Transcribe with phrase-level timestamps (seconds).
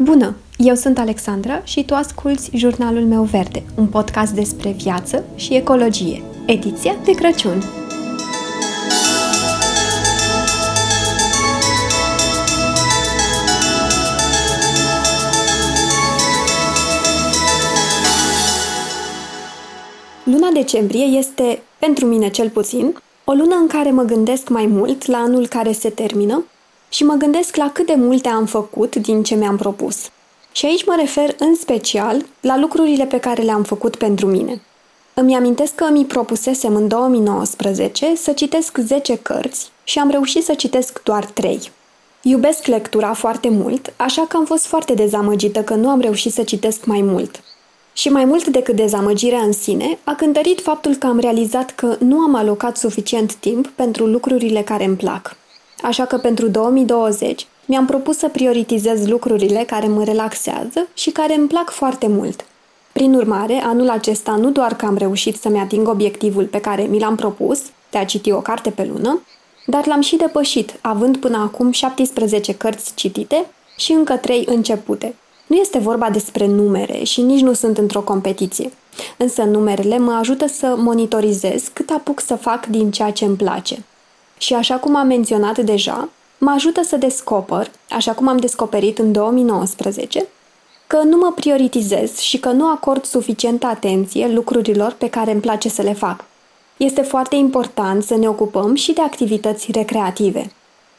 [0.00, 0.34] Bună!
[0.56, 6.22] Eu sunt Alexandra și tu asculți Jurnalul meu verde, un podcast despre viață și ecologie,
[6.46, 7.62] ediția de Crăciun.
[20.24, 22.94] Luna decembrie este, pentru mine cel puțin,
[23.24, 26.44] o lună în care mă gândesc mai mult la anul care se termină
[26.88, 30.10] și mă gândesc la cât de multe am făcut din ce mi-am propus.
[30.52, 34.60] Și aici mă refer în special la lucrurile pe care le-am făcut pentru mine.
[35.14, 40.54] Îmi amintesc că mi propusesem în 2019 să citesc 10 cărți și am reușit să
[40.54, 41.70] citesc doar 3.
[42.22, 46.42] Iubesc lectura foarte mult, așa că am fost foarte dezamăgită că nu am reușit să
[46.42, 47.42] citesc mai mult.
[47.92, 52.18] Și mai mult decât dezamăgirea în sine, a cântărit faptul că am realizat că nu
[52.18, 55.36] am alocat suficient timp pentru lucrurile care îmi plac.
[55.82, 61.48] Așa că pentru 2020 mi-am propus să prioritizez lucrurile care mă relaxează și care îmi
[61.48, 62.44] plac foarte mult.
[62.92, 66.98] Prin urmare, anul acesta nu doar că am reușit să-mi ating obiectivul pe care mi
[66.98, 69.20] l-am propus, de a citi o carte pe lună,
[69.66, 75.14] dar l-am și depășit, având până acum 17 cărți citite și încă 3 începute.
[75.46, 78.72] Nu este vorba despre numere și nici nu sunt într-o competiție.
[79.16, 83.84] Însă numerele mă ajută să monitorizez cât apuc să fac din ceea ce îmi place.
[84.38, 86.08] Și așa cum am menționat deja,
[86.38, 90.26] mă ajută să descoper, așa cum am descoperit în 2019,
[90.86, 95.68] că nu mă prioritizez și că nu acord suficientă atenție lucrurilor pe care îmi place
[95.68, 96.24] să le fac.
[96.76, 100.52] Este foarte important să ne ocupăm și de activități recreative.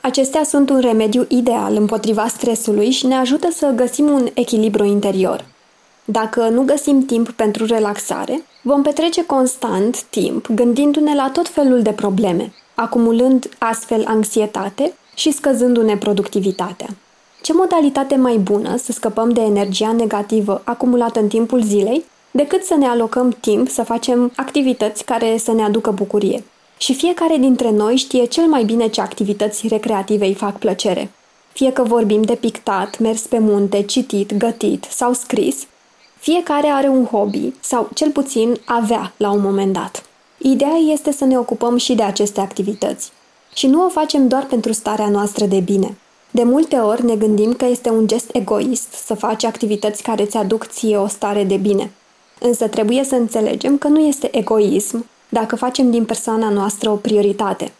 [0.00, 5.44] Acestea sunt un remediu ideal împotriva stresului și ne ajută să găsim un echilibru interior.
[6.04, 11.90] Dacă nu găsim timp pentru relaxare, vom petrece constant timp gândindu-ne la tot felul de
[11.92, 16.86] probleme, acumulând astfel anxietate și scăzându-ne productivitatea.
[17.42, 22.74] Ce modalitate mai bună să scăpăm de energia negativă acumulată în timpul zilei decât să
[22.74, 26.44] ne alocăm timp să facem activități care să ne aducă bucurie?
[26.76, 31.10] Și fiecare dintre noi știe cel mai bine ce activități recreative îi fac plăcere.
[31.52, 35.66] Fie că vorbim de pictat, mers pe munte, citit, gătit sau scris,
[36.18, 40.05] fiecare are un hobby sau cel puțin avea la un moment dat.
[40.38, 43.12] Ideea este să ne ocupăm și de aceste activități.
[43.54, 45.96] Și nu o facem doar pentru starea noastră de bine.
[46.30, 50.36] De multe ori ne gândim că este un gest egoist să faci activități care ți
[50.36, 51.90] aduc ție o stare de bine.
[52.40, 57.72] Însă trebuie să înțelegem că nu este egoism dacă facem din persoana noastră o prioritate.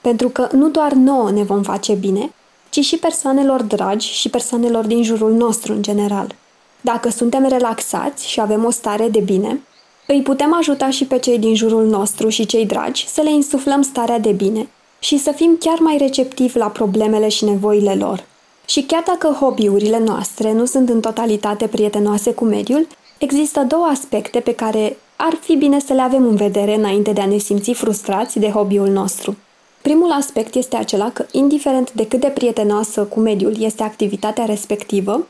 [0.00, 2.32] Pentru că nu doar nouă ne vom face bine,
[2.70, 6.34] ci și persoanelor dragi și persoanelor din jurul nostru în general.
[6.80, 9.60] Dacă suntem relaxați și avem o stare de bine,
[10.06, 13.82] îi putem ajuta și pe cei din jurul nostru și cei dragi să le insuflăm
[13.82, 14.68] starea de bine
[14.98, 18.24] și să fim chiar mai receptivi la problemele și nevoile lor.
[18.66, 22.86] Și chiar dacă hobby-urile noastre nu sunt în totalitate prietenoase cu mediul,
[23.18, 27.20] există două aspecte pe care ar fi bine să le avem în vedere înainte de
[27.20, 29.36] a ne simți frustrați de hobby-ul nostru.
[29.82, 35.26] Primul aspect este acela că, indiferent de cât de prietenoasă cu mediul este activitatea respectivă,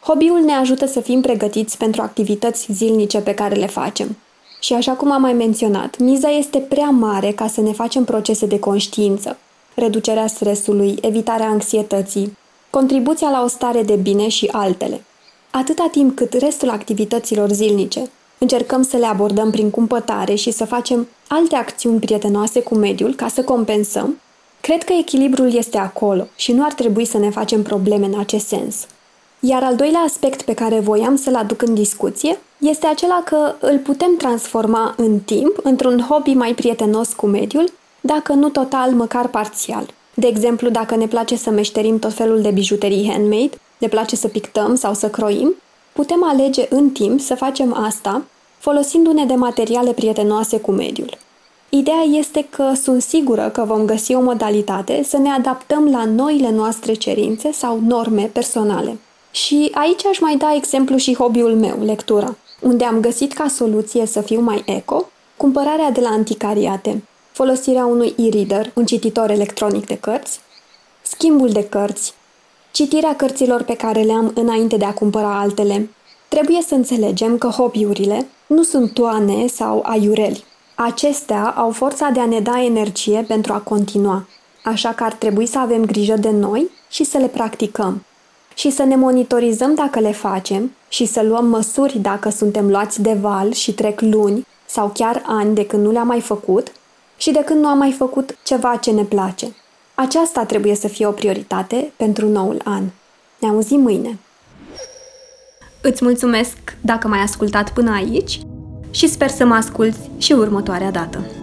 [0.00, 4.16] hobby-ul ne ajută să fim pregătiți pentru activități zilnice pe care le facem.
[4.60, 8.46] Și așa cum am mai menționat, miza este prea mare ca să ne facem procese
[8.46, 9.38] de conștiință,
[9.74, 12.36] reducerea stresului, evitarea anxietății,
[12.70, 15.04] contribuția la o stare de bine și altele.
[15.50, 21.08] Atâta timp cât restul activităților zilnice încercăm să le abordăm prin cumpătare și să facem
[21.28, 24.20] alte acțiuni prietenoase cu mediul ca să compensăm,
[24.60, 28.46] cred că echilibrul este acolo și nu ar trebui să ne facem probleme în acest
[28.46, 28.86] sens.
[29.40, 33.78] Iar al doilea aspect pe care voiam să-l aduc în discuție este acela că îl
[33.78, 39.86] putem transforma în timp într-un hobby mai prietenos cu mediul, dacă nu total, măcar parțial.
[40.14, 44.28] De exemplu, dacă ne place să meșterim tot felul de bijuterii handmade, ne place să
[44.28, 45.54] pictăm sau să croim,
[45.92, 48.22] putem alege în timp să facem asta
[48.58, 51.16] folosindu-ne de materiale prietenoase cu mediul.
[51.68, 56.50] Ideea este că sunt sigură că vom găsi o modalitate să ne adaptăm la noile
[56.50, 58.98] noastre cerințe sau norme personale.
[59.44, 64.06] Și aici aș mai da exemplu și hobby-ul meu, lectura, unde am găsit ca soluție
[64.06, 67.02] să fiu mai eco, cumpărarea de la anticariate,
[67.32, 70.40] folosirea unui e-reader, un cititor electronic de cărți,
[71.02, 72.14] schimbul de cărți,
[72.70, 75.90] citirea cărților pe care le am înainte de a cumpăra altele.
[76.28, 80.44] Trebuie să înțelegem că hobby-urile nu sunt toane sau aiureli.
[80.74, 84.28] Acestea au forța de a ne da energie pentru a continua,
[84.64, 88.02] așa că ar trebui să avem grijă de noi și să le practicăm
[88.58, 93.12] și să ne monitorizăm dacă le facem și să luăm măsuri dacă suntem luați de
[93.12, 96.72] val și trec luni sau chiar ani de când nu le-am mai făcut
[97.16, 99.46] și de când nu am mai făcut ceva ce ne place.
[99.94, 102.82] Aceasta trebuie să fie o prioritate pentru noul an.
[103.38, 104.18] Ne auzim mâine!
[105.82, 108.40] Îți mulțumesc dacă m-ai ascultat până aici
[108.90, 111.37] și sper să mă asculți și următoarea dată.